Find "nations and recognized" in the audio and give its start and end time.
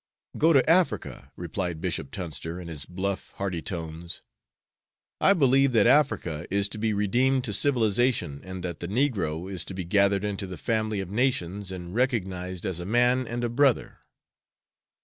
11.11-12.65